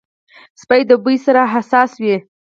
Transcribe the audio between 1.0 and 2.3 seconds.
بوی سره حساس وي.